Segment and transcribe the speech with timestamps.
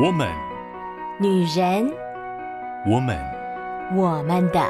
[0.00, 0.32] 我们，
[1.18, 1.92] 女人，
[2.86, 3.18] 我们，
[3.96, 4.60] 我们的。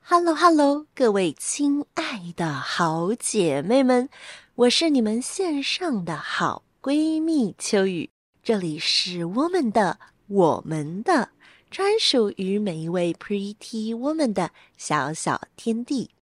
[0.00, 4.08] Hello，Hello，各位亲爱的好姐妹们，
[4.54, 8.08] 我是你们线上的好闺蜜秋雨，
[8.42, 9.98] 这里是我们的，
[10.28, 11.28] 我们的，
[11.70, 16.12] 专属于每一位 Pretty Woman 的小小天地。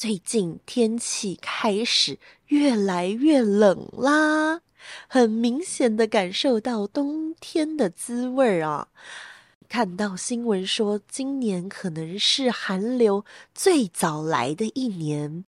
[0.00, 4.62] 最近天气开始越来越冷啦，
[5.06, 8.88] 很明显的感受到冬天的滋味啊！
[9.68, 15.44] 看到新闻说今年可能是寒流最早来的一年，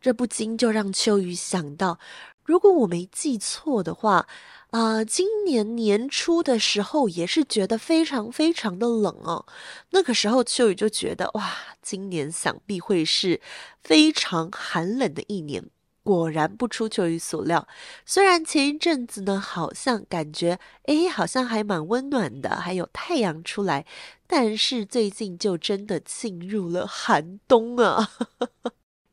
[0.00, 2.00] 这不禁就让秋雨想到，
[2.44, 4.26] 如果我没记错的话。
[4.72, 9.44] 啊、今年年初的时候也是觉得非常非常的冷哦。
[9.90, 11.52] 那个时候秋雨就觉得哇，
[11.82, 13.42] 今年想必会是
[13.82, 15.68] 非常寒冷的一年。
[16.02, 17.68] 果然不出秋雨所料，
[18.06, 23.84] 虽然前一阵子呢，好像感觉诶，好像还蛮温暖的，还有太阳出来，
[24.26, 28.08] 但是最近就真的进入了寒冬啊。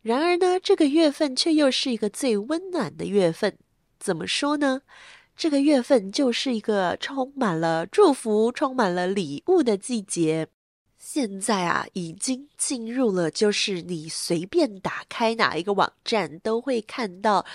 [0.02, 3.58] 然而呢，这个月份却又是一个最温暖的月份。
[4.00, 4.81] 怎么说呢？
[5.36, 10.47] 这个月份就是一个充满了祝福、充满了礼物的季节。
[10.97, 17.45] 现在啊，已经进入了，就是你随便打开哪一个网站，都会看到，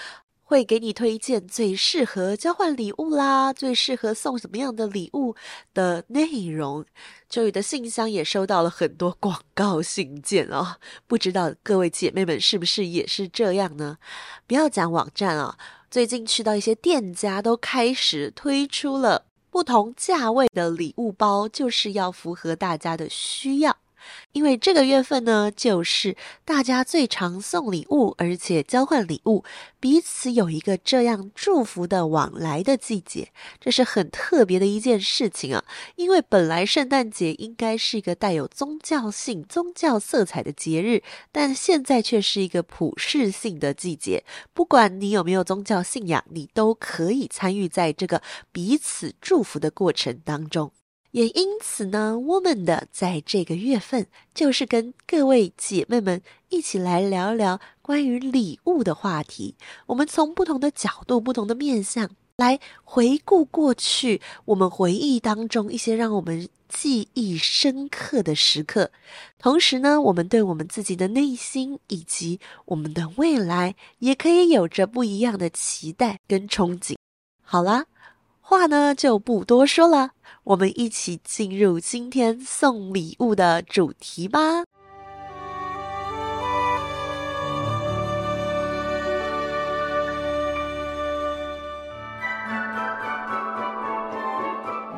[0.44, 5.34] 会给你推荐最适合交换礼物啦，最适合送什么样的礼物
[5.72, 6.84] 的内容。
[7.28, 13.98] 秋雨的信箱也收到了很多广告信件哦，不知道各位姐妹们是不是也是这样呢？
[14.46, 15.56] 不要讲网站啊。
[15.90, 23.76] 最近去到一些店家，都开始推出了不同价位的礼物包，就是要符合大家的需要。
[24.32, 29.44] 因为这个月份呢，就是大家最常送礼物，而且交换礼物，
[29.78, 33.30] 彼此有一个这样祝福的往来的季节，
[33.60, 35.64] 这是很特别的一件事情啊。
[35.96, 44.24] 因为本来圣诞节应该是一个带有宗教性、宗教色彩的节日，但现在却是一个普世性的季节。
[44.52, 50.72] 不管你有没有宗教信仰，你都可以参与在这个彼此祝福的过程当中。
[51.14, 59.54] 也因此呢，我们的在这个月份，就是跟各位姐妹们一起来聊聊关于礼物的话题。
[59.86, 68.90] 我们从不同的角度、不同的面向来回顾过去，我们回忆当中一些让我们记忆深刻的时刻。
[69.38, 76.96] 同时呢，我们对我们自己的内心以及我们的未来，也可以有着不一样的期待跟憧憬。
[77.40, 77.86] 好啦。
[78.46, 80.10] 话呢就不多说了，
[80.44, 84.64] 我们一起进入今天送礼物的主题吧。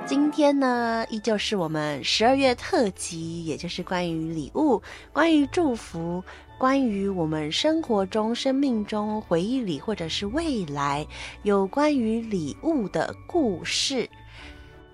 [0.04, 6.22] 今天呢，依旧是我们十二月特辑，也就是关于礼物、关于祝福。
[6.58, 11.06] 关于我们生活中、生命中、回忆里，或者是未来，
[11.42, 14.08] 有关于礼物的故事。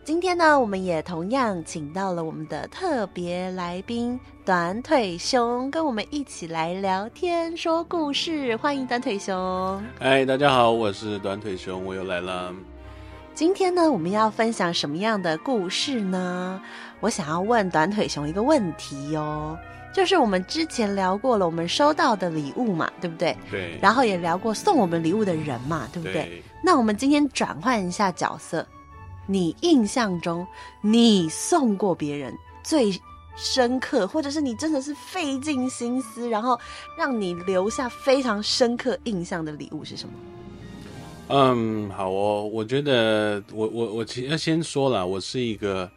[0.02, 8.56] 今天呢，我们也同样请到了我们的特别来宾短腿熊，跟我们一起来聊天、说故事。
[8.56, 9.80] 欢迎短腿熊！
[10.00, 12.52] 嗨，大家好，我是短腿熊，我又来了。
[13.34, 16.60] 今天呢，我们要分享什么样的故事呢？
[17.00, 19.58] 我想要问短腿熊一个问题哦。
[19.94, 23.34] 就是我们之前聊过了，我们收到的礼物嘛，对不对？
[23.50, 23.78] 对。
[23.80, 26.24] 然后也聊过送我们礼物的人嘛，对不对？
[26.24, 26.42] 对。
[26.62, 28.66] 那我们今天转换一下角色，
[29.26, 30.46] 你印象中
[30.82, 32.92] 你送过别人最
[33.34, 36.58] 深刻，或者是你真的是费尽心思，然后
[36.98, 40.14] 让你留下非常深刻印象的礼物是什么？
[41.34, 45.90] 嗯，好哦，我觉得我我我其实要先说了，我是一个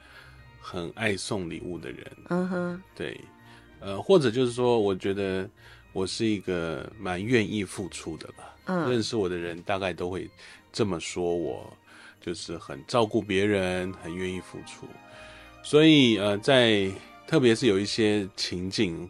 [0.61, 2.11] 很爱送礼物的人。
[2.29, 3.19] 嗯哼，对。
[3.81, 5.45] 呃，或者就是说，我觉得
[5.91, 8.55] 我是一个蛮愿意付出的吧。
[8.67, 10.29] 嗯，认识我的人大概都会
[10.71, 11.69] 这么说，我
[12.21, 14.87] 就是很照顾别人，很愿意付出。
[15.61, 16.89] 所以呃，在
[17.27, 19.09] 特别是有一些情境，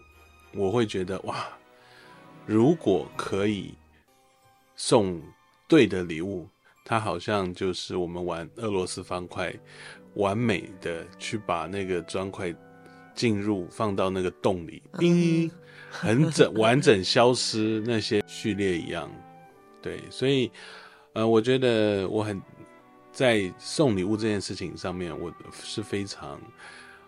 [0.56, 1.46] 我会觉得哇，
[2.48, 3.76] 如果可以
[4.76, 5.22] 送
[5.68, 6.48] 对的礼物，
[6.84, 9.54] 它好像就是我们玩俄罗斯方块，
[10.16, 12.54] 完美的去把那个砖块。
[13.16, 15.50] 进入放到那个洞里，冰
[15.90, 19.10] 很整完整消失那些序列一样，
[19.82, 20.52] 对，所以
[21.14, 22.42] 呃，我觉得我很
[23.14, 25.34] 在送礼物这件事情上面，我
[25.64, 26.38] 是非常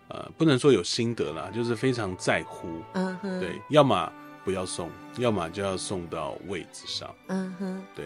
[0.08, 4.10] 呃，不能说有心得啦，就是非常在乎，嗯哼，对，要么
[4.46, 8.06] 不要送，要么就要送到位置上，嗯哼，对。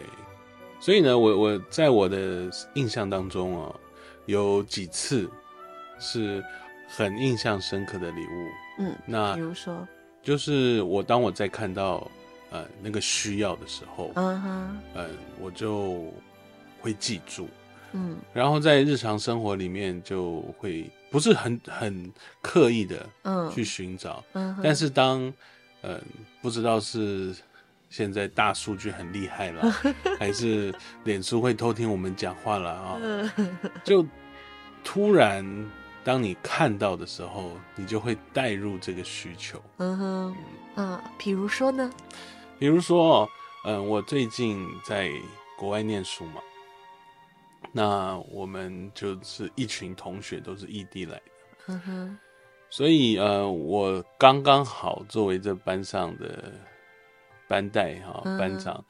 [0.81, 3.75] 所以呢，我我在我的印象当中啊，
[4.25, 5.29] 有几次
[5.99, 6.43] 是
[6.89, 8.49] 很印象深刻的礼物。
[8.79, 9.87] 嗯，那比如说，
[10.23, 12.09] 就是我当我在看到
[12.49, 15.07] 呃那个需要的时候，嗯哼，呃，
[15.39, 16.11] 我就
[16.81, 17.47] 会记住。
[17.93, 22.11] 嗯，然后在日常生活里面就会不是很很
[22.41, 23.51] 刻意的嗯。
[23.51, 25.21] 去寻找，嗯，但是当
[25.81, 26.01] 嗯、呃、
[26.41, 27.35] 不知道是
[27.91, 29.69] 现在大数据很厉害了，
[30.17, 30.73] 还是
[31.03, 33.33] 脸书会偷听我们讲话了啊，
[33.83, 34.03] 就
[34.83, 35.45] 突然
[36.03, 40.35] 当你看到的时候，你就会带入这个需求，嗯哼，
[40.77, 41.91] 嗯，比如说呢？
[42.57, 43.29] 比如说，
[43.65, 45.11] 嗯，我最近在
[45.57, 46.41] 国外念书嘛。
[47.73, 51.23] 那我们就是一群同学，都是异地来的，
[51.67, 52.17] 嗯哼，
[52.69, 56.51] 所以呃，我刚刚好作为这班上的
[57.51, 58.81] 班代哈班长，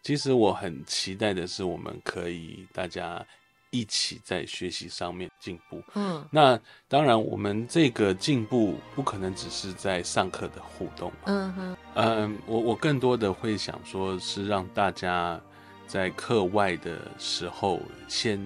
[0.00, 3.26] 其实我很期待的是，我们可以大家
[3.70, 5.82] 一起在学习上面进步。
[5.94, 15.40] 嗯，那当然，我们这个进步不可能只是在上课的互动，嗯哼，嗯，我我更多的会想说是让大家。
[15.86, 17.78] 在课外的时候，
[18.08, 18.40] 先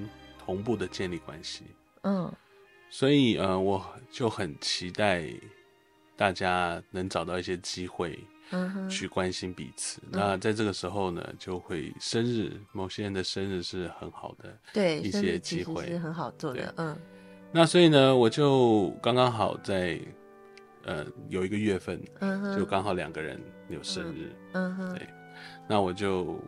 [0.45, 1.63] 同步的建立关系。
[2.03, 2.31] 嗯，
[2.91, 3.81] 所以呃，我
[4.11, 5.23] 就很期待
[6.17, 8.19] 大家能找到一些机会，
[8.51, 10.01] 嗯，去关心彼此。
[10.05, 10.09] 嗯。
[10.13, 15.87] 那在这个时候呢，就会生日，某些人的生日是很好的，对，一些机会。
[15.87, 16.75] 是很好做的。
[16.77, 16.97] 嗯，
[17.53, 20.01] 那所以呢，我就刚刚好在
[20.85, 25.07] 呃有一个月份，嗯，就刚好两个人有生日，嗯哼，对，
[25.67, 26.41] 那我就。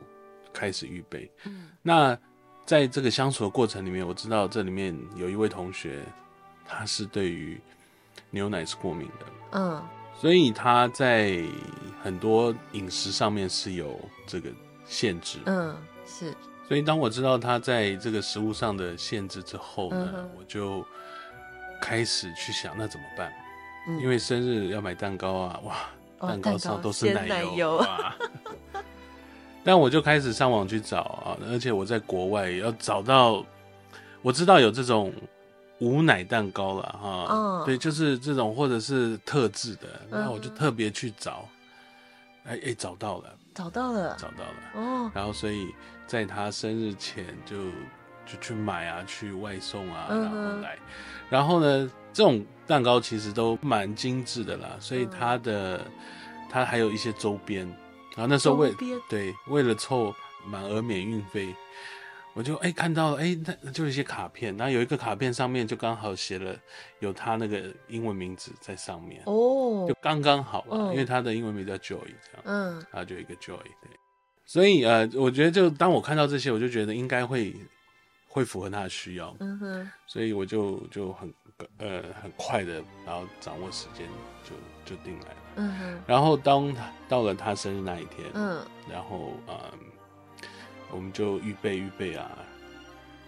[0.52, 2.18] 开始预备，嗯，那
[2.66, 6.00] 在这个相处的过程里面，我知道这里面有一位同学，
[6.66, 7.60] 他是对于
[8.30, 9.80] 牛奶是过敏的，嗯，
[10.20, 11.42] 所以他在
[12.02, 14.50] 很多饮食上面是有这个
[14.84, 15.74] 限制，嗯，
[16.04, 16.34] 是，
[16.68, 20.84] 所以当我知道他在这个食物上的限制之后呢，嗯，我就
[21.80, 23.32] 开始去想那怎么办，
[23.88, 28.14] 嗯，因为生日要买蛋糕啊，哇，蛋糕上都是奶油，奶油哇。
[29.64, 33.42] 但我就开始上网去找啊，而且我在国外要找到，
[34.20, 35.12] 我知道有这种
[35.80, 41.48] 无奶蛋糕了哈，哦、对，就是这种或者是特制的，然后我就特别去找，
[42.44, 44.54] 哎哎、嗯，找到了，找到了，找到了。
[44.74, 45.74] 哦，然后所以
[46.06, 47.56] 在他生日前就
[48.26, 50.82] 就去买啊，去外送啊，然后来，嗯、
[51.30, 55.80] 然后呢，这种蛋糕其实都蛮精致的啦，所以它的
[56.50, 57.66] 它还有一些周边。
[58.16, 58.74] 然后那时候为
[59.08, 60.12] 对为了凑
[60.44, 61.54] 满额免运费，
[62.32, 66.56] 我就哎、欸、看到了哎，那、欸、就一些卡片，然后有一个卡片上面就刚好写了
[67.00, 69.20] 有他那个英文名字在上面。
[69.26, 73.90] 哦，就刚刚好因为他的英文名叫 Joy 这样，嗯，然后就一个 Joy 对，
[74.46, 77.54] 所以呃，我觉得就当我看到这些，我就觉得应该会
[78.28, 81.34] 会符合他的需要，嗯哼，所以我就就很
[81.78, 84.06] 呃很快的，然后掌握时间
[84.44, 85.36] 就就定来了。
[85.56, 89.56] 嗯哼，然后当他到了他生日那一天，嗯，然后嗯，
[90.92, 92.38] 我们就预备预备啊，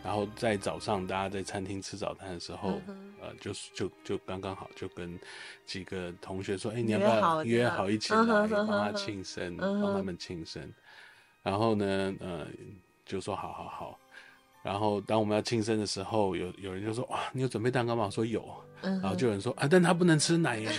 [0.05, 2.81] 然后在早上大家在餐厅吃早餐的时候，
[3.21, 5.19] 呃，就就就刚刚好，就跟
[5.65, 10.73] 几个同学说，哎，你要不要约好一起来帮他庆生，帮、他们庆生？
[11.43, 12.47] 然后呢，呃，
[13.05, 13.99] 就说好好好。
[14.63, 18.05] 然后当我们要庆生的时候，有有人就说，哇，你有准备蛋糕吗？
[18.05, 18.45] 我说有。
[18.83, 20.71] 嗯、然后就有人说，啊，但他不能吃奶耶。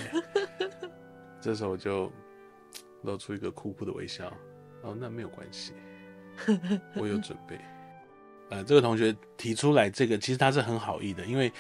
[1.42, 2.12] 这时候我就
[3.02, 4.32] 露出一个酷酷的微笑，
[4.82, 5.74] 哦，那没有关系，
[6.96, 7.60] 我有准备。
[8.50, 11.52] 呃，这个同学提出来这个，其实他是很好意的，因为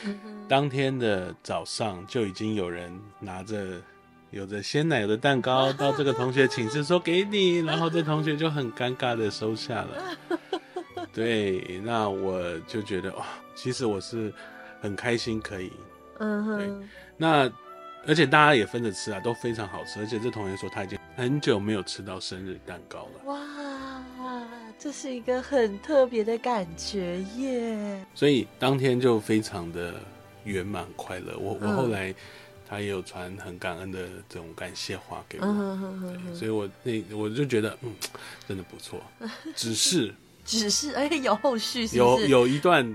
[0.47, 3.81] 当天的早上就已经有人拿着
[4.29, 9.87] 有着鲜奶油的蛋糕 到这个同学寝室说给你，然后这同学就很尴尬的收下了。
[11.11, 13.25] 对，那我就觉得哇，
[13.55, 14.31] 其实我是
[14.81, 15.71] 很开心可以，
[16.19, 17.51] 嗯哼，那。
[18.05, 19.97] 而且大家也分着吃啊，都非常好吃。
[20.01, 23.23] 而且这同学说他已经很久没有吃到生日蛋糕了。
[23.23, 23.39] 哇，
[24.83, 28.05] 这是一个很特别的感觉耶！
[28.13, 29.93] 所以当天就非常的
[30.43, 31.37] 圆满快乐。
[31.37, 32.13] 我我后来
[32.67, 37.93] 他也有传很感恩的这种感谢话给我，嗯、对，所以我那我就觉得嗯，
[38.45, 39.01] 真的不错。
[39.55, 40.13] 只是
[40.43, 42.85] 只是哎，有后续是是，有有一段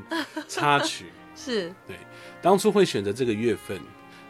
[0.47, 1.97] 插曲 是对，
[2.43, 3.81] 当初会选择这个月份。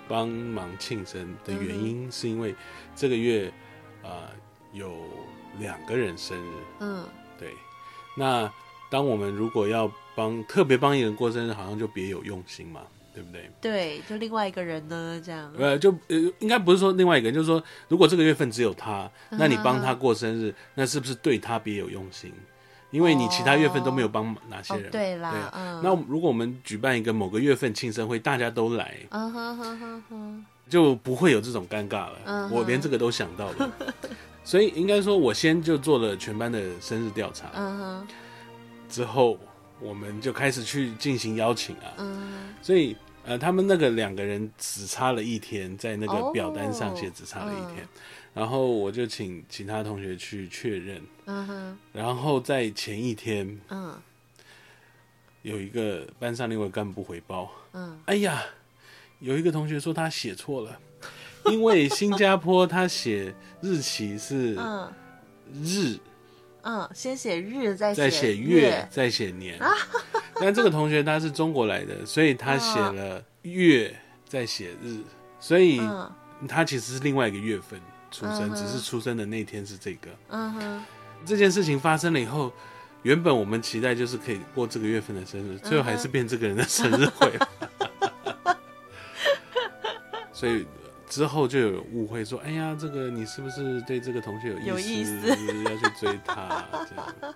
[0.07, 2.55] 帮忙庆生的原因是因为
[2.97, 3.53] 这个月，
[4.03, 4.23] 呃，
[4.73, 4.95] 有
[5.59, 6.53] 两个人生日。
[6.81, 7.05] 嗯，
[7.39, 7.55] 对。
[8.17, 8.51] 那
[8.91, 12.81] 当我们如果要帮特别帮一个人过生日，好像就别有用心嘛，
[13.15, 13.51] 对不对？
[13.61, 15.53] 对，就另外一个人呢，这样。
[15.57, 22.33] 呃，就呃，应该不是说另外一个人，就是说，如果这个月份只有他，那你帮他过生日，那是不是对他别有用心？
[22.91, 24.87] 因为你其他月份都没有帮哪些人。
[24.87, 25.81] 哦、对啦，对嗯。
[25.85, 32.19] 那如果我们举办一个某个月份庆生会，大家都来，嗯哼哼哼哼，就不会有这种尴尬了。
[32.25, 33.71] 嗯，我连这个都想到了，
[34.49, 37.51] 所以应该说，我先就做了全班的生日调查。
[37.53, 38.09] 嗯哼。
[38.89, 39.39] 之后，
[39.79, 41.93] 我们就开始去进行邀请啊。
[41.99, 42.55] 嗯。
[42.63, 47.85] 所以，呃，他们那个两个人只差了一天，在那个表单上写只差了一天。
[47.85, 47.89] 嗯
[48.35, 54.01] 然后我就请其他同学去确认，嗯哼，然后在前一天，嗯，
[55.43, 58.45] 有一个班上另外干部回报，嗯，哎呀，
[59.19, 60.79] 有一个同学说他写错了，
[61.51, 64.55] 因为新加坡他写日期是
[65.53, 65.99] 日，
[66.63, 68.87] 嗯，先写日再再写月。
[68.91, 69.59] 再写年，
[70.41, 73.95] 但这个同学他是中国来的，所以他写了月
[74.27, 75.01] 再写日，
[75.41, 75.81] 所以
[76.49, 77.81] 他其实是另外一个月份。
[78.11, 80.83] 出生只是出生的那天是这个，嗯哼，
[81.27, 82.51] 这件事情发生了以后，
[83.03, 87.27] 原本我们期待就是可以过这个月份的生日，最后还是变这个人的生日会。
[87.37, 87.49] 了，
[90.33, 90.67] 所以
[91.09, 95.29] 之后就有误会说，哎呀，这个你是不是对这个同学有意思，
[95.65, 96.65] 要去追他？
[96.89, 97.35] 这样，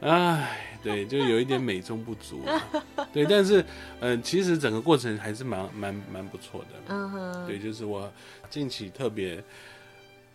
[0.00, 2.42] 哎，对，就有一点美中不足，
[3.12, 3.64] 对，但是，
[4.00, 8.12] 嗯，其实整个过程还是蛮蛮蛮不错的，嗯哼，对，就是我
[8.48, 9.42] 近期特别。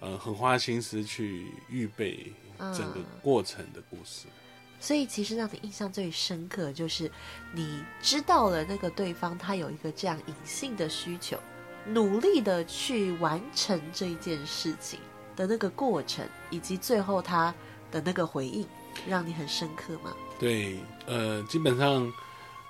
[0.06, 4.36] 呃，很花心思去预备整个过程的故事，嗯，
[4.78, 7.10] 所以其实让你印象最深刻，就是
[7.54, 11.40] 你知道了那个对方他有一个这样隐性的需求，
[11.88, 15.00] 努力的去完成这一件事情
[15.36, 17.54] 的那个过程，以及最后他
[17.92, 18.66] 的那个回应，
[19.08, 20.13] 让你很深刻吗？
[20.40, 22.12] 对，呃，基本上，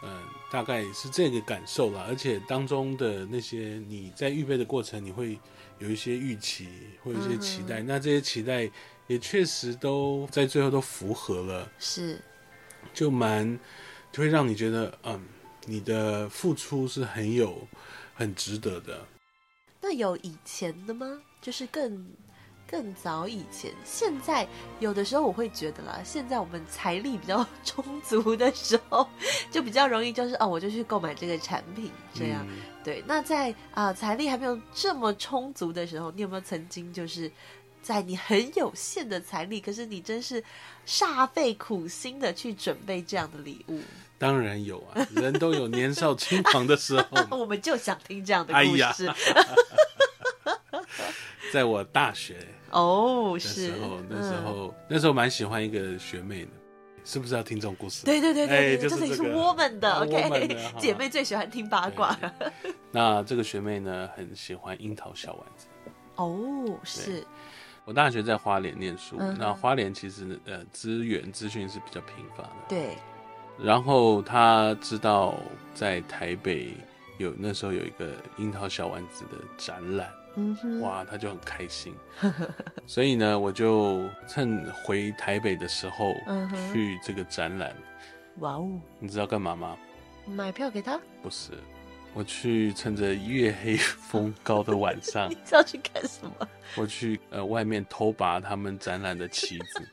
[0.01, 0.19] 呃，
[0.51, 5.39] 大概是这个感受啦，而且当中的那些你在预备的过程，你会。
[5.79, 6.69] 有一些预期
[7.01, 8.69] 会有一些期待，嗯、那这些期待
[9.07, 12.21] 也确实都在最后都符合了，是，
[12.93, 13.59] 就蛮
[14.09, 15.19] 就会让你觉得，嗯，
[15.65, 17.67] 你的付出是很有
[18.13, 19.05] 很值得的。
[19.81, 21.21] 那有以前的吗？
[21.41, 22.05] 就是更。
[22.65, 24.47] 更早以前，现在
[24.79, 29.07] 有的时候我会觉得啦，现在我们财力比较充足的时候，
[29.51, 33.03] 就比较容易就是哦，我就去购买这个产品，这样、嗯、对。
[33.05, 37.31] 那在啊、呃、财力还没有这么充足的时候，你有没有曾经就是
[37.83, 40.43] 在你很有限的财力，可是你真是
[40.87, 43.81] 煞费苦心的去准备这样的礼物？
[44.17, 49.07] 当然有啊，人都有年少轻狂的时候， 我们就想听这样的故事。
[49.07, 49.15] 哎
[51.51, 52.37] 在我大学
[52.71, 56.49] 哦，是时候那时候，那时候蛮喜欢一个学妹的，
[57.05, 58.03] 是不是要听这种故事？
[58.05, 62.17] 对对对对，这里是 woman 的，OK， 姐妹最喜欢听八卦。
[62.91, 65.67] 那这个学妹呢，很喜欢樱桃小丸子。
[66.15, 67.23] 哦，是
[67.85, 72.97] 我大学在花莲念书，那花莲其实呃资源资讯是比较贫乏的，对。
[73.59, 75.35] 然后他知道
[75.73, 76.73] 在台北
[77.17, 80.09] 有那时候有一个樱桃小丸子的展览。
[80.35, 81.93] 嗯，哇，他就很开心，
[82.87, 86.15] 所以呢，我就趁回台北的时候
[86.71, 87.71] 去这个展览。
[88.39, 88.67] 哇哦，
[88.97, 89.77] 你知道干嘛吗？
[90.25, 90.99] 买票给他？
[91.21, 91.51] 不是，
[92.15, 95.29] 我去趁着月黑风高的晚上。
[95.29, 96.47] 你知道去干什么？
[96.75, 99.87] 我去呃外面偷拔他们展览的旗子，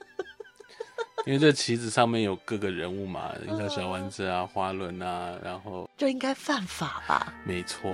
[1.27, 7.33] 因为这旗子上面有各个人物嘛，樱桃小丸子啊，花轮啊，然后就应该犯法吧？
[7.45, 7.93] 没错。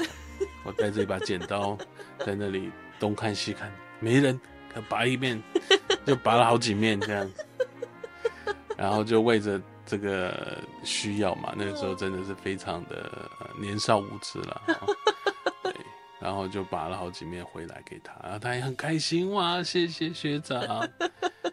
[0.64, 1.78] 我带着一把剪刀，
[2.18, 4.38] 在那里东看西看，没人，
[4.88, 5.42] 拔一面，
[6.04, 7.30] 就拔了好几面这样，
[8.76, 13.10] 然后就为着这个需要嘛，那个时候真的是非常的
[13.58, 14.62] 年少无知了，
[15.62, 15.72] 对，
[16.20, 21.50] 然后就拔了好几面回来给他，然后他也很开心哇，谢谢学长，他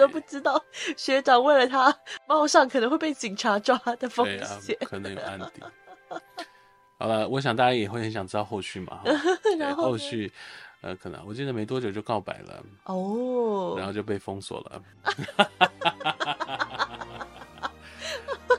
[0.00, 0.60] 都不知道
[0.96, 1.94] 学长为了他
[2.26, 4.26] 冒上可能会被警察抓的风
[4.60, 5.62] 险，啊，可能有案底。
[6.98, 9.00] 好了，我想大家也会很想知道后续嘛。
[9.58, 10.32] 然后后续，
[10.80, 14.82] 呃，可能我记得没多久就告白了哦，然后就被封锁了。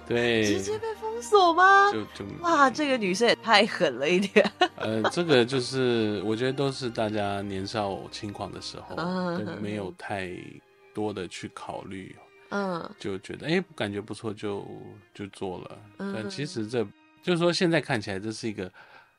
[0.07, 1.91] 对， 直接被封锁吗？
[1.91, 4.51] 就就哇，这个女生也太狠了一点。
[4.77, 10.31] 呃，这个就是我觉得都是大家年少轻狂的时候，都没有太
[10.93, 12.15] 多的去考虑，
[12.49, 14.65] 嗯，就觉得哎，感觉不错就
[15.13, 16.87] 就做了，但其实这。
[17.23, 18.67] 就是说，现在看起来这是一个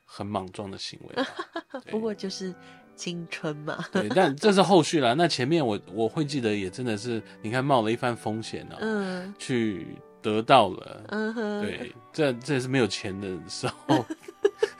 [0.03, 1.23] 很莽撞的行为，
[1.89, 2.53] 不过就是
[2.97, 3.81] 青春嘛。
[3.93, 5.13] 对，但这是后续啦。
[5.13, 14.05] 那前面我我会记得，也真的是你看冒了一番风险呢，嗯，去得到了，嗯哼，对，这这也是没有钱的时候，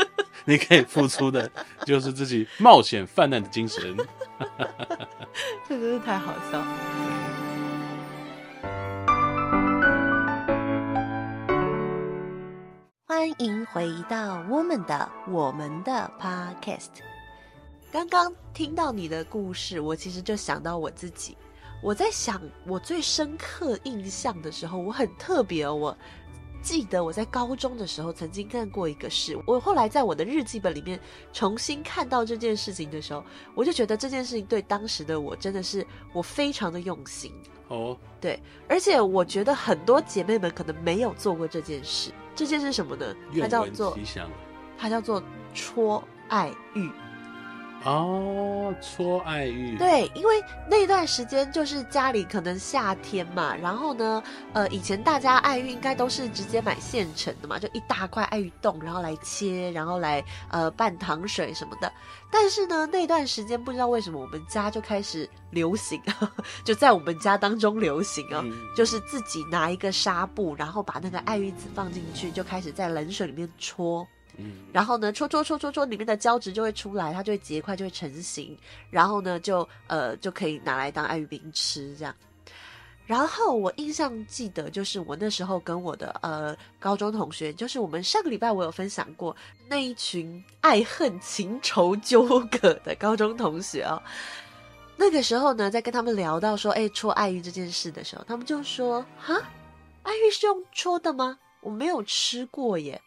[0.45, 1.49] 你可以付出的
[1.85, 3.95] 就是自己冒险泛滥的精神。
[5.67, 6.67] 这真是太好笑了。
[13.07, 16.89] 欢迎回到我们的我们的 podcast。
[17.91, 21.37] 刚刚听到你的故事，我其实就想到我自己。
[21.81, 25.73] 我在想，我最深刻印象的时候，我很特别哦。
[25.73, 25.97] 我
[26.63, 29.37] 记得我在高中的时候曾经干过一个事。
[29.45, 30.99] 我后来在我的日记本里面
[31.33, 37.33] 重新看到这件事情的时候，我就觉得这件事情对当时的我真的是我非常的用心
[37.67, 37.97] 哦。
[38.21, 42.11] 对，而且我觉得很多姐妹们可能没有做过这件事。
[42.33, 43.13] 这件事什么呢？
[43.41, 43.97] 它叫做
[44.77, 45.21] 它叫做
[45.53, 46.89] 戳爱玉。
[47.83, 49.77] 哦，搓爱玉。
[49.77, 54.23] 对，因为那段时间就是家里可能夏天嘛，然后呢，
[54.53, 61.91] 呃，以前大家爱玉应该都是直接买现成的嘛，就一大块爱玉冻，然后来切，然后来呃拌糖水什么的。
[62.31, 74.07] 但是呢，那段时间不知道为什么我们家就开始流行，呵 呵就在我们家当中流行啊，嗯、就是自己拿一个纱布，然后把那个爱玉籽放进去，就开始在冷水里面戳。
[74.37, 78.57] 嗯，然后呢，戳戳戳戳戳，里面的胶质就会出来，它就会结块，就会成型，
[78.89, 82.15] 然后呢，就呃就可以拿来当爱玉冰吃这样。
[83.05, 89.35] 然后我印象记得，就是我那时候跟我的呃高中同学，就是我们上个礼拜我有分享过
[89.67, 94.01] 那一群爱恨情仇纠葛的高中同学哦。
[94.95, 99.35] 那个时候呢，在跟他们聊到说，哎，戳爱玉这件事的时候，他们就说，哈，
[100.03, 101.37] 爱玉是用戳的吗？
[101.59, 103.01] 我没有吃过耶。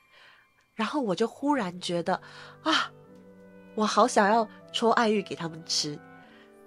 [0.77, 2.15] 然后我就忽然觉得，
[2.63, 2.93] 啊，
[3.75, 5.99] 我好想要戳爱玉给他们吃。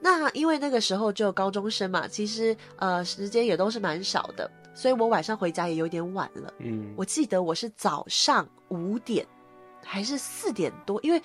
[0.01, 6.53] 那因为那个时候就高中生嘛，其实呃时间也都是蛮少的，所以我晚上回家也有点晚了。
[6.57, 9.27] 嗯，我记得我是早上五点
[9.83, 11.21] 还是四点多，因为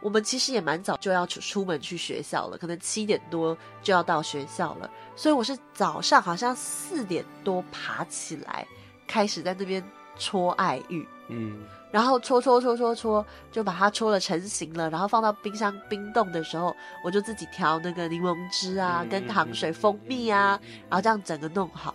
[0.00, 8.64] 我们其实也蛮早就要出出门去学校了，可能七点多就要到学校了，所以我是早上好像四点多爬起来，
[9.08, 9.82] 开始在那边
[10.16, 11.08] 戳爱玉。
[11.28, 11.66] 嗯。
[11.90, 14.90] 然后戳戳戳戳戳，就把它戳了成型了。
[14.90, 21.94] 然后放到冰箱冰冻的时候，我就自己调那个柠檬汁啊，跟糖水、蜂蜜啊，然后这样整个弄好。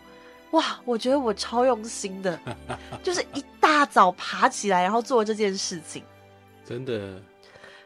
[0.51, 2.39] 哇，我觉得我超用心的，
[3.01, 6.03] 就是一大早爬起来，然后做这件事情，
[6.65, 7.21] 真的。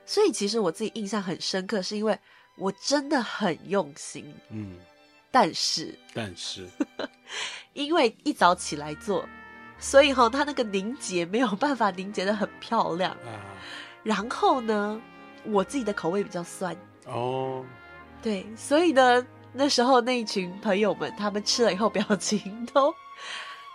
[0.05, 2.17] 所以其实我自己印象很深刻，是因为
[2.57, 4.33] 我真的很用心。
[4.49, 4.77] 嗯，
[5.31, 6.67] 但是，但是，
[7.73, 9.27] 因为一早起来做。
[9.79, 13.11] 所以哈，它那个凝结没有办法凝结的很漂亮。
[13.11, 13.39] 啊、
[14.03, 14.99] 然后呢，
[15.43, 17.63] 我自己的口味比较酸哦。
[18.21, 22.93] 对，所以呢，那时候那一群朋友们，他们吃了以后，表情都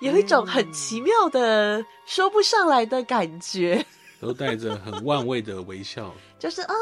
[0.01, 3.85] 有一种很奇妙的说不上来的感觉，
[4.21, 6.75] 都带着很万味的微笑， 就是啊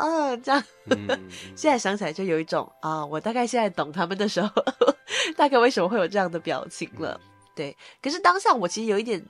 [0.00, 0.62] 啊这样。
[0.90, 1.08] 嗯、
[1.56, 4.50] 现在想起来就有一种啊，我大概现在懂他们的时候，
[5.36, 7.20] 大概为什么会有这样的表情了。
[7.58, 9.20] 对，可是当下我其实有一点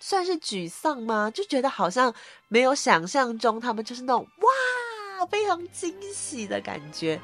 [0.00, 1.30] 算是沮丧吗？
[1.32, 2.12] 就觉得好像
[2.48, 4.26] 没有想象中他们就是那种
[5.20, 7.20] 哇，非常惊喜的感觉。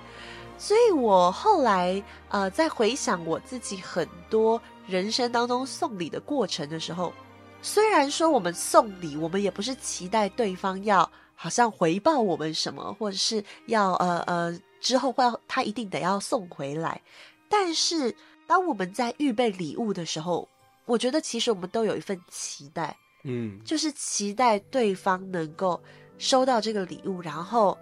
[0.57, 7.12] 所以我后来呃在回想我自己很多人生当中送礼的过程的时候，
[7.61, 17.03] 虽然说我们送礼，我们也不是期待对方要好像回报我们什么，或者是要呃呃之后会要他一定得要送回来，
[17.48, 18.14] 但是。
[18.46, 20.48] 当我们在预备礼物的时候，
[20.85, 25.83] 我觉得其实我们都有一份期待，嗯，就是期待对方能够
[26.18, 27.76] 收到这个礼物，然后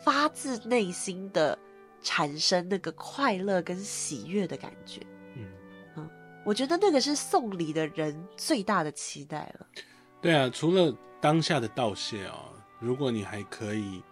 [0.00, 1.58] 发自内心的
[2.02, 5.00] 产生那个快乐跟喜悦的感觉，
[5.36, 5.46] 嗯
[5.96, 6.10] 嗯，
[6.44, 9.66] 我觉得那个是送礼的人最大的期待了。
[10.20, 12.50] 对啊，除了当下的道谢啊，
[12.80, 14.02] 如果你还可以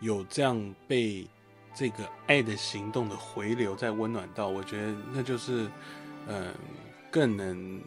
[0.00, 1.26] 有这样被。
[1.74, 5.64] 这个爱的行动的回流，再温暖到，我觉得那就是，
[6.28, 6.54] 嗯、呃，
[7.10, 7.80] 更能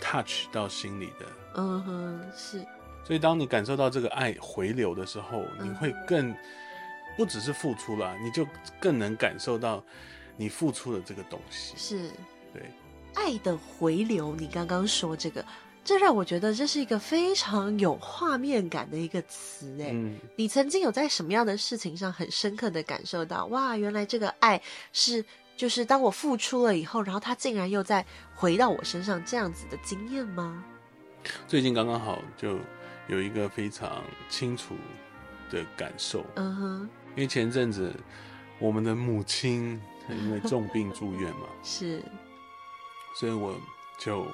[0.00, 1.26] touch 到心里的。
[1.54, 2.64] 嗯哼，是。
[3.04, 6.34] 所以当你感受到这个爱回流的时候，你会更
[7.16, 8.46] 不只是付出了，你就
[8.78, 9.82] 更能感受到
[10.36, 11.74] 你付出的这个东西。
[11.76, 12.10] 是，
[12.52, 12.62] 对，
[13.14, 14.36] 爱的回流。
[14.36, 15.44] 你刚刚说这个。
[15.84, 25.24] 这让我觉得这是一个非常有画面感的一个词，哎，嗯，你曾经有在什么样的事情上很深刻的感受到，哇，原来这个爱是，
[25.56, 30.64] 就是当我付出了以后，然后他竟然又再回到我身上这样子的经验吗？
[31.48, 32.58] 最近刚刚好就
[33.08, 34.76] 有一个非常清楚
[35.50, 37.92] 的感受，嗯哼，因为前阵子
[38.60, 42.00] 我们的母亲因为重病住院嘛， 是，
[43.18, 43.52] 所以我
[43.98, 44.24] 就。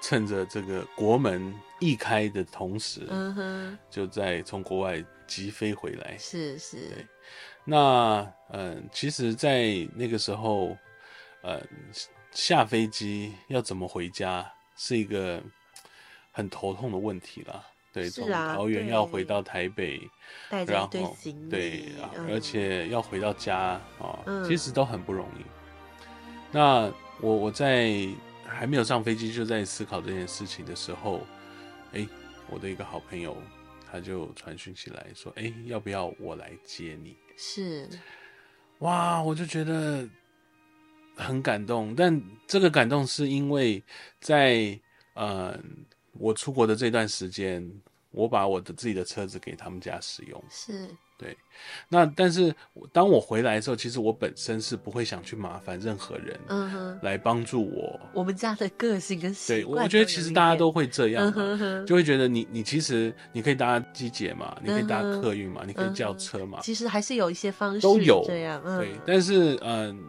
[0.00, 6.16] 趁着这个国门一开的同时，嗯哼，就在从国外急飞回来。
[6.18, 7.06] 是是，对。
[7.64, 10.76] 那嗯、呃，其实，在那个时候，
[11.42, 11.60] 呃，
[12.30, 15.42] 下飞机要怎么回家，是一个
[16.32, 17.64] 很头痛的问题了。
[17.92, 20.00] 对，从啊、桃园要回到台北，
[20.50, 20.88] 然后
[21.50, 23.56] 对，嗯、而且要回到家
[23.98, 25.42] 啊，嗯、其实都很不容易。
[26.52, 28.08] 那我我在
[28.58, 31.24] 还没有上飞机就在思考这件事情的时候，
[31.92, 32.04] 哎，
[32.50, 33.40] 我的一个好朋友
[33.88, 37.16] 他就传讯起来说，哎，要不要我来接你？
[37.36, 37.88] 是，
[38.80, 40.08] 哇，我就觉得
[41.14, 41.94] 很感动。
[41.94, 43.80] 但这个感动是因为
[44.20, 44.76] 在
[45.14, 45.56] 呃。
[46.20, 47.64] 我出国的这段时间，
[48.10, 51.36] 我把我的自己的车子给他们家使用，是对。
[51.88, 52.54] 那但是
[52.92, 58.00] 当我回来的时候，其实我本身是不会想去麻烦任何人，嗯哼，来帮助我。
[58.14, 68.94] 我们家的个性跟习惯，对，我觉得其实大家都会这样嘛，就会觉得你你其实你可以搭机捷嘛，你可以搭客运嘛，你可以叫车嘛，其实还是有一些方式都有这样，对。
[69.04, 70.00] 但是嗯，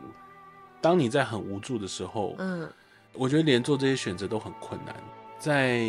[0.79, 2.69] 当你在很无助的时候，嗯，
[3.13, 4.95] 我觉得连做这些选择都很困难。
[5.39, 5.81] 在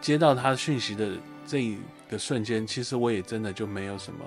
[0.00, 1.10] 接到他讯息的
[1.46, 1.76] 这一
[2.10, 4.24] 个瞬间，其实我也真的就没有什么，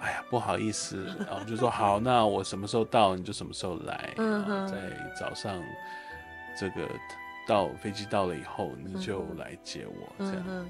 [0.00, 4.76] 哎呀，不好意思，然后就说好，那我什么时候到你就什么时候来，然后在
[5.18, 5.62] 早上
[6.58, 6.88] 这个
[7.46, 10.68] 到飞机到了以后你就来接我，这样。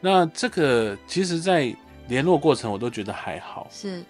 [0.00, 1.74] 那这个其实，在
[2.08, 4.02] 联络过程我都觉得还好，是。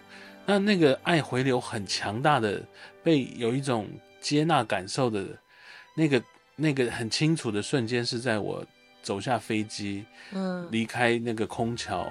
[0.46, 2.62] 那那个爱回流很强大的，
[3.02, 3.88] 被有一种
[4.20, 5.24] 接纳感受的
[5.96, 6.22] 那个。
[6.56, 8.64] 那个很清楚的瞬间是在我
[9.04, 12.10] 走下飞机，嗯，离开那个空桥，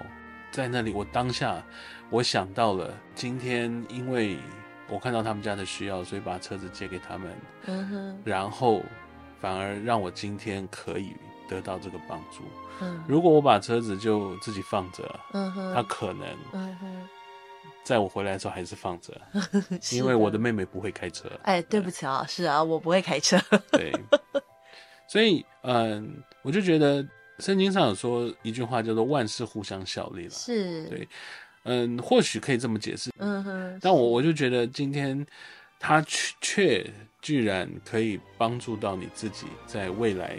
[0.52, 1.62] 在那里，我当下
[2.10, 4.38] 我想到了今天，因为
[4.88, 7.32] 我看到他们家的需要，所以把车子借给他们，
[7.66, 8.82] 嗯哼，然后
[9.42, 11.16] 反而让我今天可以
[11.50, 12.44] 得到这个帮助。
[12.82, 17.10] 嗯，如果我把车子就自己放着，嗯哼，他可能，嗯哼。
[17.84, 19.14] 在我回来的时候还是放着，
[19.82, 21.30] 是因为我的妹妹不会开车。
[21.44, 23.38] 哎，对不起啊，是啊，我不会开车。
[23.74, 23.92] 对，
[25.08, 27.06] 所以嗯，我就觉得
[27.40, 30.30] 圣经上有说一句话叫做“万事互相效力”了。
[30.30, 31.08] 是，对，
[31.64, 33.12] 嗯，或许可以这么解释。
[33.18, 35.26] 嗯哼，但我我就觉得今天
[35.80, 40.38] 他却却居然可以帮助到你自己，在未来，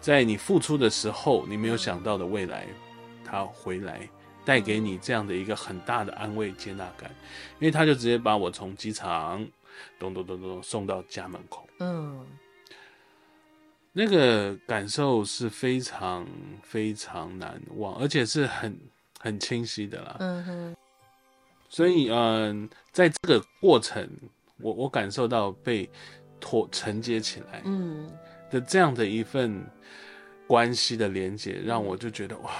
[0.00, 2.66] 在你付出的时候，你没有想到的未来，
[3.24, 4.08] 他回来。
[4.44, 7.10] 带给你这样的一个很大的安慰、接纳感，
[7.58, 9.44] 因为他就直接把我从机场
[9.98, 11.68] 咚咚咚咚送到家门口。
[11.80, 12.24] 嗯，
[13.98, 16.26] 那个感受是非常
[16.62, 18.78] 非常难忘，而且是很
[19.18, 20.16] 很清晰的啦。
[20.18, 20.76] 嗯哼。
[21.70, 24.06] 所以，嗯，在这个过程，
[24.58, 25.88] 我我感受到被
[26.38, 28.06] 托承接起来，嗯
[28.50, 29.64] 的这样的一份
[30.46, 32.50] 关系的连接，让我就觉得哇。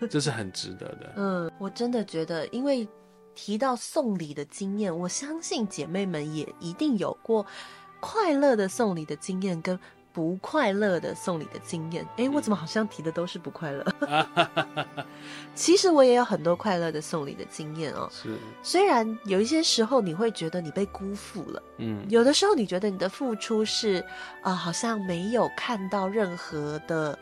[0.08, 1.12] 这是很值得的。
[1.16, 2.88] 嗯，我真的觉得，因为
[3.34, 7.46] 提到送礼的经验，我相信姐妹们也一定有过
[8.02, 9.78] 快乐的送礼的经验，跟
[10.12, 12.04] 不快乐的送礼的经验。
[12.16, 13.86] 哎，我怎么好像提的都是不快乐？
[15.54, 18.08] 其实我也有很多快乐的送礼的经验哦。
[18.10, 24.00] 是，虽然有一些时候你会觉得你被辜负了，嗯，有的时候你觉得你的付出是
[24.42, 27.16] 啊、呃，好像没有看到任何的，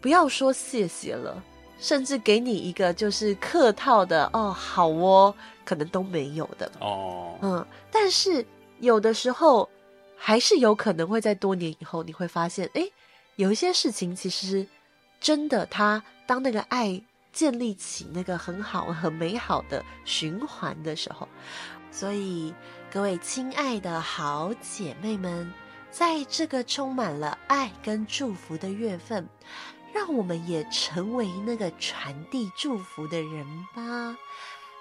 [0.00, 1.42] 不要说谢谢了。
[1.78, 5.34] 甚至给你一个就是客套的哦，好哦，
[5.64, 8.44] 可能都没有的哦，嗯，但是
[8.80, 9.66] 有的时候
[10.22, 12.92] 还是有可能会在多年以后，你会发现，诶，
[13.36, 14.66] 有一些事情其实
[15.18, 17.00] 真的，它当那个爱
[17.32, 21.26] 建立起那个很好很美好的循环的时候，
[21.90, 22.54] 所以
[22.92, 25.50] 各位亲爱的好姐妹们，
[25.90, 29.26] 在这个充满了爱跟祝福的月份。
[29.92, 34.16] 让我们也成为那个传递祝福的人吧。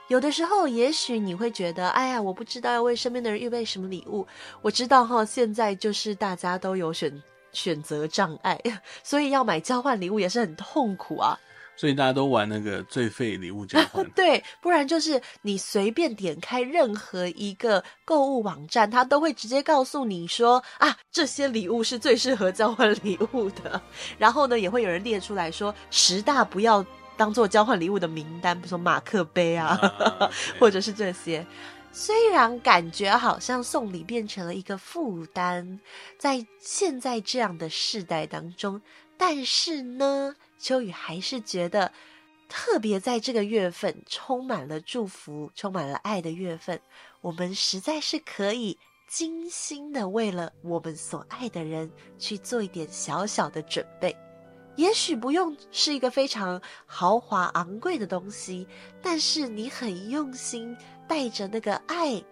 [0.10, 4.28] 有的时候，也许你会觉得，哎呀，我不知道要为身边的人预备什么礼物。
[4.64, 8.60] 我知道哈，现在就是大家都有选选择障碍，
[9.04, 11.38] 所以要买交换礼物也是很痛苦啊。
[11.78, 23.82] 所以大家都玩那个最费礼物交换， 对，不然就是你随便点开任何一个购物网站，它都会直接告诉你说啊，这些礼物是最适合交换礼物的。
[24.18, 26.86] 然后呢，也会有人列出来说十大不要
[27.20, 31.46] 当做交换礼物的名单，比如说马克杯啊，啊 或者是这些。
[31.92, 35.80] 虽然感觉好像送礼变成了一个负担，
[36.18, 38.82] 在现在这样的世代当中，
[39.18, 40.34] 但是呢。
[40.58, 41.92] 秋雨还是觉得，
[42.50, 46.80] 特别在这个月份，充满了祝福、充满了爱的月份，
[47.22, 48.78] 我们实在是可以
[49.08, 54.16] 精心的为了我们所爱的人去做一点小小的准备。
[54.80, 58.66] 也许不用是一个非常豪华昂贵的东西，
[59.02, 60.74] 但是你很用心，
[61.06, 62.24] 带着那个爱，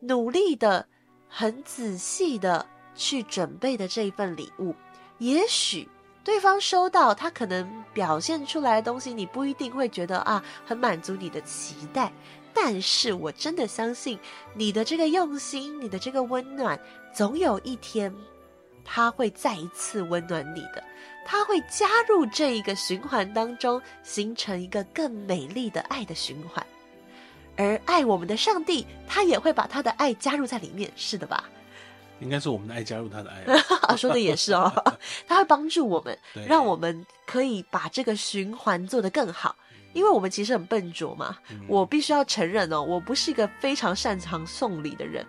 [0.00, 0.88] 努力的、
[1.28, 4.74] 很仔细的去准备的这一份礼物。
[5.18, 5.86] 也许
[6.24, 12.10] 对方收到，他可能表现出来的东西，你不一定会觉得啊，很满足你的期待。
[12.54, 14.18] 但是我真的相信
[14.54, 16.80] 你的这个用心，你的这个温暖，
[17.14, 18.10] 总有一天
[18.82, 20.82] 他会再一次温暖你的，
[21.26, 26.64] 他会加入这一个循环当中，形成一个更美丽的爱的循环。
[27.56, 31.44] 而爱我们的上帝，他也会把他的爱加入在里面，是的吧？
[32.20, 33.44] 应该是我们的爱加入他的爱，
[33.96, 34.72] 说的也是哦。
[35.26, 39.56] 他会帮助我们，让我们可以把这个循环做得更好。
[39.92, 45.26] 因为我们其实很笨拙嘛，嗯、我必须要承认哦，我不是一个非常擅长送礼的人。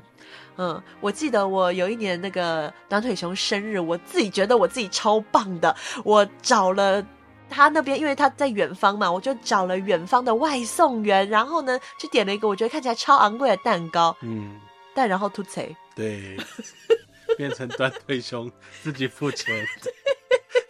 [0.58, 7.06] 嗯，我记得我有一年那个短腿熊生日，我自己觉得我自己超棒的，我找了
[7.50, 14.16] 他那边，因为他在远方嘛，我就找了远方的外送员，然后呢，就点了一个我觉得看起来超昂贵的蛋糕。
[14.22, 14.60] 嗯，
[14.94, 15.62] 但然后吐槽，
[15.96, 16.38] 对，
[17.38, 18.52] 变成短腿熊
[18.84, 19.66] 自己付钱。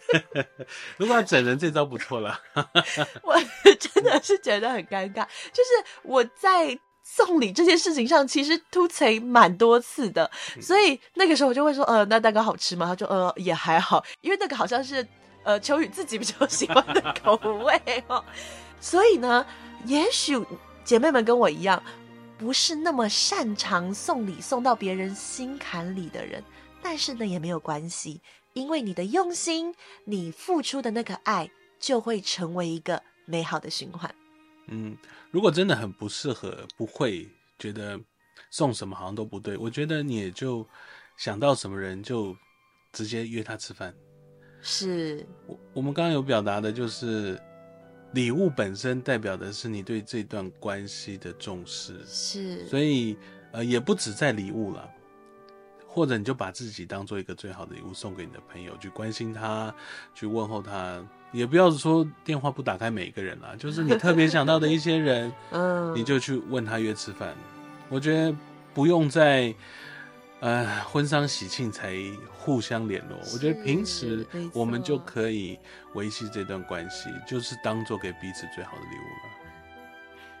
[0.96, 2.40] 如果要整人，这招不错了。
[3.22, 3.34] 我
[3.78, 5.70] 真的是觉得很尴尬，就是
[6.02, 6.78] 我在
[7.10, 12.86] 送礼这件事情上，其实凸槌蛮多次的，所以那个时候我就会说，呃，那蛋糕好吃吗？
[12.86, 15.06] 他说呃也还好，因为那个好像是
[15.42, 18.22] 呃秋雨自己比较喜欢的口味哦。
[18.78, 19.44] 所以呢，
[19.86, 20.38] 也许
[20.84, 21.82] 姐妹们跟我一样，
[22.36, 26.44] 不是那么擅长送礼送到别人心坎里的人，
[26.82, 28.20] 但是呢也没有关系。
[28.52, 34.12] 因为你的用心，你付出的那个爱，就会成为一个美好的循环。
[34.68, 34.96] 嗯，
[35.30, 37.28] 如果真的很不适合，不会
[37.58, 37.98] 觉得
[38.50, 40.66] 送什么好像都不对，我觉得你也就
[41.16, 42.36] 想到什么人就
[42.92, 43.94] 直接约他吃饭。
[44.60, 47.40] 是，我我们刚刚有表达的就是
[48.12, 52.04] 礼物本身代表的是你对这段关系的重视。
[52.06, 53.16] 是，所以
[53.52, 54.90] 呃，也不止在礼物了。
[55.90, 59.74] 或者你就把自己当做一个最好的礼物送给你的朋友，去关心他，
[60.14, 67.34] 去问候他，也不要说电话不打开每一个人啦，就是你特别想到的一些人， 嗯，你就去问他约吃饭。
[67.88, 68.36] 我觉得
[68.74, 69.52] 不用在
[70.40, 71.96] 呃婚丧喜庆才
[72.36, 75.58] 互相联络，我觉得平时我们就可以
[75.94, 79.30] 维系这段关系，就是当做给彼此最好的礼物了。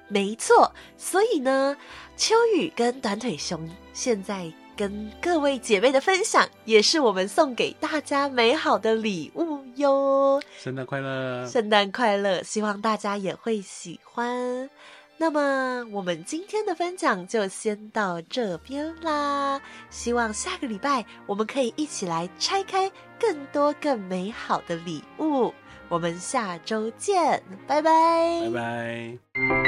[0.08, 1.76] 没错，所以呢，
[2.16, 4.52] 秋雨跟短腿熊现在。
[4.78, 10.40] 跟各位姐妹的分享，也是我们送给大家美好的礼物哟。
[10.56, 11.44] 圣诞快乐！
[11.48, 12.40] 圣诞快乐！
[12.44, 14.70] 希望大家也会喜欢。
[15.16, 19.60] 那么，我们今天的分享就先到这边啦。
[19.90, 22.88] 希望下个礼拜我们可以一起来拆开
[23.18, 25.52] 更多更美好的礼物。
[25.88, 28.42] 我们下周见，拜拜！
[28.44, 29.67] 拜拜！